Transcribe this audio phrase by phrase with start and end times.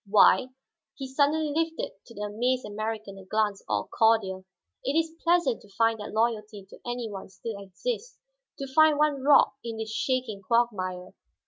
[0.07, 0.47] Why,"
[0.95, 4.45] he suddenly lifted to the amazed American a glance all cordial,
[4.83, 8.17] "it is pleasant to find that loyalty to any one still exists,
[8.57, 11.09] to find one rock in this shaking quagmire.